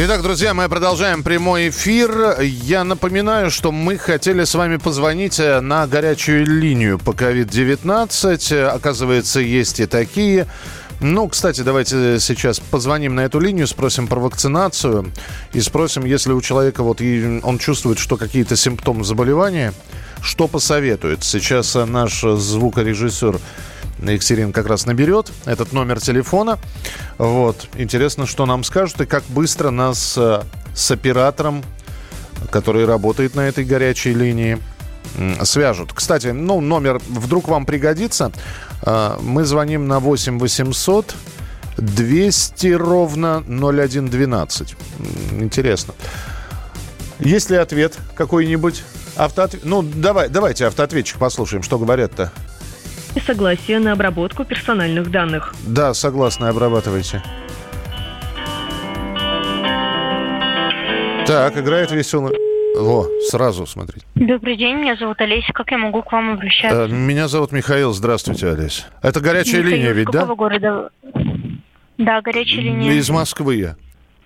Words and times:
Итак, 0.00 0.22
друзья, 0.22 0.54
мы 0.54 0.68
продолжаем 0.68 1.24
прямой 1.24 1.70
эфир. 1.70 2.40
Я 2.40 2.84
напоминаю, 2.84 3.50
что 3.50 3.72
мы 3.72 3.98
хотели 3.98 4.44
с 4.44 4.54
вами 4.54 4.76
позвонить 4.76 5.40
э, 5.40 5.58
на 5.60 5.88
горячую 5.88 6.46
линию 6.46 7.00
по 7.00 7.10
COVID-19. 7.10 8.62
Оказывается, 8.66 9.40
есть 9.40 9.80
и 9.80 9.86
такие. 9.86 10.46
Ну, 11.00 11.26
кстати, 11.26 11.62
давайте 11.62 12.20
сейчас 12.20 12.60
позвоним 12.60 13.16
на 13.16 13.22
эту 13.22 13.40
линию, 13.40 13.66
спросим 13.66 14.06
про 14.06 14.20
вакцинацию 14.20 15.12
и 15.52 15.60
спросим, 15.60 16.04
если 16.04 16.30
у 16.30 16.40
человека 16.40 16.84
вот 16.84 17.00
он 17.00 17.58
чувствует, 17.58 17.98
что 17.98 18.16
какие-то 18.16 18.54
симптомы 18.54 19.02
заболевания, 19.02 19.74
что 20.22 20.46
посоветует. 20.46 21.24
Сейчас 21.24 21.74
э, 21.74 21.84
наш 21.86 22.20
звукорежиссер 22.20 23.40
Екатерина 24.02 24.52
как 24.52 24.66
раз 24.66 24.86
наберет 24.86 25.32
этот 25.44 25.72
номер 25.72 26.00
телефона. 26.00 26.58
Вот. 27.18 27.68
Интересно, 27.76 28.26
что 28.26 28.46
нам 28.46 28.64
скажут 28.64 29.00
и 29.00 29.06
как 29.06 29.24
быстро 29.28 29.70
нас 29.70 30.14
э, 30.16 30.42
с 30.74 30.90
оператором, 30.90 31.64
который 32.50 32.84
работает 32.86 33.34
на 33.34 33.42
этой 33.48 33.64
горячей 33.64 34.14
линии, 34.14 34.58
свяжут. 35.42 35.92
Кстати, 35.92 36.28
ну, 36.28 36.60
номер 36.60 37.00
вдруг 37.08 37.48
вам 37.48 37.66
пригодится. 37.66 38.30
Э, 38.86 39.16
Мы 39.20 39.44
звоним 39.44 39.88
на 39.88 39.98
8 40.00 40.38
800 40.38 41.14
200 41.78 42.66
ровно 42.74 43.42
0112. 43.46 44.74
М, 45.32 45.44
Интересно. 45.44 45.94
Есть 47.20 47.50
ли 47.50 47.56
ответ 47.56 47.96
какой-нибудь? 48.14 48.82
Автоответ... 49.16 49.64
Ну, 49.64 49.82
давай, 49.82 50.28
давайте 50.28 50.66
автоответчик 50.66 51.18
послушаем, 51.18 51.62
что 51.64 51.78
говорят-то. 51.78 52.30
Согласие 53.26 53.78
на 53.78 53.92
обработку 53.92 54.44
персональных 54.44 55.10
данных. 55.10 55.54
Да, 55.66 55.92
согласны, 55.94 56.46
обрабатывайте. 56.46 57.22
Так, 61.26 61.58
играет 61.58 61.90
веселый. 61.90 62.34
Во, 62.78 63.06
сразу 63.28 63.66
смотрите. 63.66 64.06
Добрый 64.14 64.56
день, 64.56 64.76
меня 64.76 64.96
зовут 64.96 65.20
Олеся. 65.20 65.52
Как 65.52 65.70
я 65.70 65.78
могу 65.78 66.02
к 66.02 66.12
вам 66.12 66.34
обращаться? 66.34 66.84
Э, 66.84 66.88
Меня 66.88 67.28
зовут 67.28 67.50
Михаил. 67.52 67.92
Здравствуйте, 67.92 68.48
Олесь. 68.48 68.86
Это 69.02 69.20
горячая 69.20 69.62
Михаил, 69.62 69.76
линия 69.76 69.92
ведь, 69.92 70.06
какого 70.06 70.26
да? 70.28 70.34
города? 70.34 70.90
Да, 71.98 72.20
горячая 72.22 72.62
линия. 72.62 72.92
Из 72.92 73.10
Москвы 73.10 73.56
я. 73.56 73.76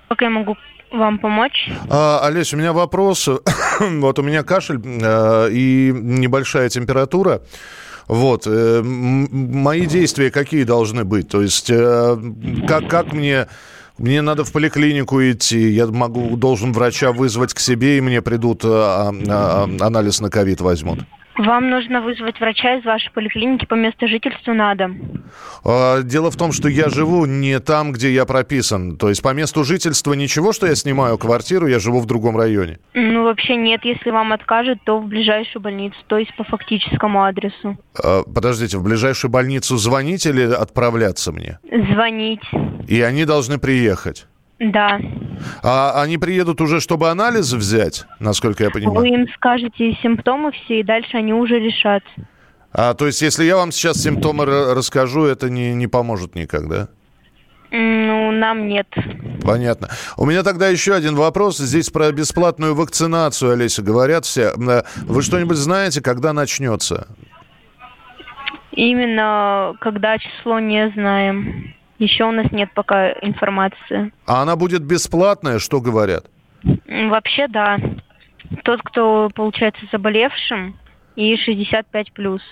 Как 0.08 0.20
я 0.20 0.28
могу 0.30 0.56
вам 0.92 1.18
помочь? 1.18 1.70
А, 1.88 2.20
Олесь, 2.24 2.52
у 2.52 2.58
меня 2.58 2.72
вопрос. 2.72 3.26
вот 3.80 4.18
у 4.18 4.22
меня 4.22 4.42
кашель 4.42 4.80
э, 4.84 5.48
и 5.50 5.90
небольшая 5.94 6.68
температура. 6.68 7.40
Вот, 8.12 8.46
э, 8.46 8.82
мои 8.82 9.86
действия 9.86 10.30
какие 10.30 10.64
должны 10.64 11.02
быть? 11.04 11.28
То 11.28 11.40
есть, 11.40 11.70
э, 11.70 12.18
как, 12.68 12.88
как 12.88 13.12
мне... 13.14 13.46
Мне 13.98 14.22
надо 14.22 14.44
в 14.44 14.52
поликлинику 14.52 15.20
идти, 15.20 15.70
я 15.70 15.86
могу, 15.86 16.36
должен 16.36 16.72
врача 16.72 17.12
вызвать 17.12 17.54
к 17.54 17.60
себе, 17.60 17.98
и 17.98 18.00
мне 18.00 18.20
придут, 18.20 18.64
э, 18.64 18.68
а, 18.68 19.12
а, 19.28 19.68
анализ 19.80 20.20
на 20.20 20.28
ковид 20.28 20.60
возьмут. 20.60 21.00
Вам 21.36 21.70
нужно 21.70 22.02
вызвать 22.02 22.38
врача 22.40 22.76
из 22.78 22.84
вашей 22.84 23.10
поликлиники 23.12 23.64
по 23.64 23.74
месту 23.74 24.06
жительства 24.06 24.52
на 24.52 24.74
дом. 24.74 25.24
А, 25.64 26.02
Дело 26.02 26.30
в 26.30 26.36
том, 26.36 26.52
что 26.52 26.68
я 26.68 26.88
живу 26.88 27.24
не 27.26 27.58
там, 27.60 27.92
где 27.92 28.12
я 28.12 28.26
прописан. 28.26 28.96
То 28.96 29.08
есть 29.08 29.22
по 29.22 29.32
месту 29.32 29.64
жительства 29.64 30.12
ничего, 30.12 30.52
что 30.52 30.66
я 30.66 30.74
снимаю 30.74 31.16
квартиру, 31.18 31.66
я 31.66 31.78
живу 31.78 32.00
в 32.00 32.06
другом 32.06 32.36
районе. 32.36 32.78
Ну, 32.94 33.24
вообще 33.24 33.56
нет. 33.56 33.80
Если 33.84 34.10
вам 34.10 34.32
откажут, 34.32 34.78
то 34.84 34.98
в 35.00 35.06
ближайшую 35.06 35.62
больницу, 35.62 35.96
то 36.06 36.18
есть 36.18 36.34
по 36.36 36.44
фактическому 36.44 37.24
адресу. 37.24 37.78
А, 38.02 38.22
Подождите, 38.24 38.76
в 38.78 38.82
ближайшую 38.82 39.30
больницу 39.30 39.76
звонить 39.76 40.26
или 40.26 40.42
отправляться 40.42 41.32
мне? 41.32 41.58
Звонить. 41.92 42.42
И 42.88 43.00
они 43.00 43.24
должны 43.24 43.58
приехать. 43.58 44.26
Да. 44.70 45.00
А 45.62 46.00
они 46.02 46.18
приедут 46.18 46.60
уже, 46.60 46.80
чтобы 46.80 47.10
анализ 47.10 47.52
взять, 47.52 48.04
насколько 48.20 48.62
я 48.62 48.70
Вы 48.70 48.74
понимаю. 48.80 49.06
им 49.06 49.26
скажете 49.34 49.96
симптомы 50.02 50.52
все, 50.52 50.80
и 50.80 50.82
дальше 50.82 51.16
они 51.16 51.32
уже 51.32 51.58
решат. 51.58 52.02
А, 52.72 52.94
то 52.94 53.06
есть, 53.06 53.20
если 53.22 53.44
я 53.44 53.56
вам 53.56 53.72
сейчас 53.72 54.00
симптомы 54.02 54.44
ра- 54.44 54.74
расскажу, 54.74 55.24
это 55.24 55.50
не, 55.50 55.74
не 55.74 55.88
поможет 55.88 56.34
никак, 56.36 56.68
да? 56.68 56.88
Ну, 57.72 58.30
нам 58.32 58.68
нет. 58.68 58.86
Понятно. 59.42 59.88
У 60.16 60.26
меня 60.26 60.42
тогда 60.42 60.68
еще 60.68 60.94
один 60.94 61.16
вопрос. 61.16 61.56
Здесь 61.58 61.90
про 61.90 62.12
бесплатную 62.12 62.74
вакцинацию, 62.74 63.52
Олеся, 63.52 63.82
говорят 63.82 64.24
все. 64.26 64.52
Э, 64.56 64.82
Вы 65.04 65.22
что-нибудь 65.22 65.56
знаете, 65.56 66.00
когда 66.02 66.32
начнется? 66.34 67.08
Именно 68.72 69.74
когда 69.80 70.18
число 70.18 70.58
не 70.60 70.90
знаем. 70.90 71.74
Еще 72.02 72.24
у 72.24 72.32
нас 72.32 72.50
нет 72.50 72.68
пока 72.74 73.12
информации. 73.22 74.12
А 74.26 74.42
она 74.42 74.56
будет 74.56 74.82
бесплатная, 74.82 75.60
что 75.60 75.80
говорят? 75.80 76.24
Вообще, 76.88 77.46
да. 77.46 77.78
Тот, 78.64 78.80
кто 78.82 79.30
получается 79.32 79.82
заболевшим, 79.92 80.76
и 81.14 81.36
65 81.36 82.12
плюс. 82.12 82.42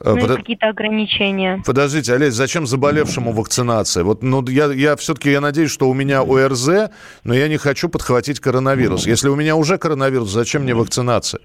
Э, 0.00 0.10
Ну, 0.12 0.16
и 0.16 0.20
подо- 0.20 0.36
какие-то 0.36 0.68
ограничения. 0.68 1.62
Подождите, 1.66 2.14
Олесь, 2.14 2.32
зачем 2.32 2.66
заболевшему 2.66 3.32
вакцинация? 3.32 4.04
Вот, 4.04 4.22
ну, 4.22 4.42
я, 4.48 4.72
я 4.72 4.96
все-таки 4.96 5.30
я 5.30 5.42
надеюсь, 5.42 5.70
что 5.70 5.90
у 5.90 5.94
меня 5.94 6.22
ОРЗ, 6.22 6.90
но 7.24 7.34
я 7.34 7.48
не 7.48 7.58
хочу 7.58 7.90
подхватить 7.90 8.40
коронавирус. 8.40 9.06
Если 9.06 9.28
у 9.28 9.36
меня 9.36 9.54
уже 9.54 9.76
коронавирус, 9.76 10.30
зачем 10.30 10.62
мне 10.62 10.74
вакцинация? 10.74 11.40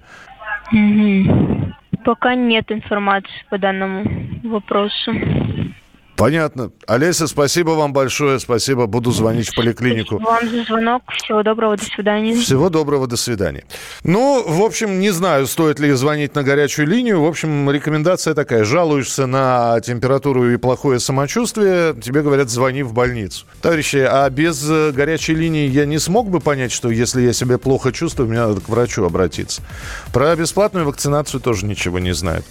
Мгм. 0.72 1.74
Пока 2.04 2.34
нет 2.34 2.72
информации 2.72 3.28
по 3.50 3.58
данному 3.58 4.04
вопросу. 4.44 5.12
Понятно. 6.20 6.70
Олеся, 6.86 7.26
спасибо 7.26 7.70
вам 7.70 7.94
большое, 7.94 8.38
спасибо. 8.40 8.84
Буду 8.84 9.10
звонить 9.10 9.48
в 9.48 9.54
поликлинику. 9.56 10.18
Вам 10.18 10.50
за 10.50 10.64
звонок. 10.64 11.02
Всего 11.16 11.42
доброго. 11.42 11.78
До 11.78 11.84
свидания. 11.86 12.34
Всего 12.34 12.68
доброго, 12.68 13.06
до 13.06 13.16
свидания. 13.16 13.64
Ну, 14.04 14.44
в 14.46 14.62
общем, 14.62 15.00
не 15.00 15.12
знаю, 15.12 15.46
стоит 15.46 15.80
ли 15.80 15.90
звонить 15.92 16.34
на 16.34 16.42
горячую 16.42 16.88
линию. 16.88 17.22
В 17.22 17.26
общем, 17.26 17.70
рекомендация 17.70 18.34
такая. 18.34 18.64
Жалуешься 18.64 19.24
на 19.24 19.80
температуру 19.80 20.52
и 20.52 20.58
плохое 20.58 21.00
самочувствие, 21.00 21.94
тебе 21.98 22.20
говорят, 22.20 22.50
звони 22.50 22.82
в 22.82 22.92
больницу. 22.92 23.46
Товарищи, 23.62 24.06
а 24.06 24.28
без 24.28 24.62
э, 24.68 24.92
горячей 24.92 25.34
линии 25.34 25.68
я 25.68 25.86
не 25.86 25.98
смог 25.98 26.28
бы 26.28 26.40
понять, 26.40 26.70
что 26.70 26.90
если 26.90 27.22
я 27.22 27.32
себя 27.32 27.56
плохо 27.56 27.92
чувствую, 27.92 28.28
мне 28.28 28.40
надо 28.40 28.60
к 28.60 28.68
врачу 28.68 29.06
обратиться. 29.06 29.62
Про 30.12 30.36
бесплатную 30.36 30.84
вакцинацию 30.84 31.40
тоже 31.40 31.64
ничего 31.64 31.98
не 31.98 32.12
знают. 32.12 32.44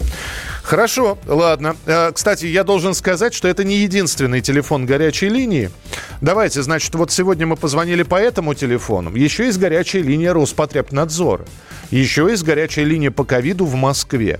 Хорошо, 0.64 1.18
ладно. 1.26 1.76
Э, 1.86 2.10
Кстати, 2.10 2.46
я 2.46 2.64
должен 2.64 2.94
сказать, 2.94 3.32
что 3.32 3.46
это 3.46 3.59
не 3.64 3.78
единственный 3.78 4.40
телефон 4.40 4.86
горячей 4.86 5.28
линии. 5.28 5.70
Давайте, 6.20 6.62
значит, 6.62 6.94
вот 6.94 7.10
сегодня 7.10 7.46
мы 7.46 7.56
позвонили 7.56 8.02
по 8.02 8.16
этому 8.16 8.54
телефону. 8.54 9.14
Еще 9.14 9.46
есть 9.46 9.58
горячая 9.58 10.02
линия 10.02 10.32
Роспотребнадзора. 10.32 11.44
Еще 11.90 12.26
есть 12.30 12.44
горячая 12.44 12.84
линия 12.84 13.10
по 13.10 13.24
ковиду 13.24 13.64
в 13.64 13.74
Москве. 13.74 14.38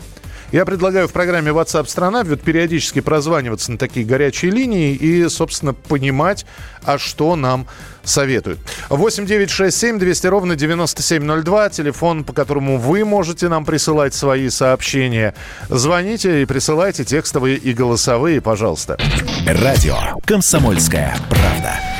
Я 0.52 0.64
предлагаю 0.64 1.06
в 1.06 1.12
программе 1.12 1.52
WhatsApp 1.52 1.88
страна 1.88 2.24
вот 2.24 2.40
периодически 2.40 3.00
прозваниваться 3.00 3.70
на 3.70 3.78
такие 3.78 4.04
горячие 4.04 4.50
линии 4.50 4.94
и, 4.94 5.28
собственно, 5.28 5.74
понимать, 5.74 6.44
а 6.84 6.98
что 6.98 7.36
нам 7.36 7.66
советуют. 8.02 8.58
8 8.88 9.26
9 9.26 9.50
6 9.50 9.76
7 9.76 9.98
200 9.98 10.26
ровно 10.26 10.56
9702. 10.56 11.70
Телефон, 11.70 12.24
по 12.24 12.32
которому 12.32 12.78
вы 12.78 13.04
можете 13.04 13.48
нам 13.48 13.64
присылать 13.64 14.12
свои 14.12 14.50
сообщения. 14.50 15.34
Звоните 15.68 16.42
и 16.42 16.44
присылайте 16.46 17.04
текстовые 17.04 17.56
и 17.56 17.72
голосовые, 17.72 18.40
пожалуйста. 18.40 18.98
Радио 19.46 19.96
«Комсомольская 20.26 21.16
правда». 21.28 21.99